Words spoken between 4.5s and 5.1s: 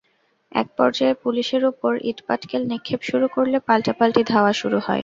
শুরু হয়।